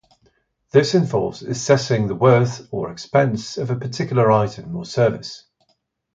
[0.71, 5.45] This involves assessing the worth or expense of a particular item or service.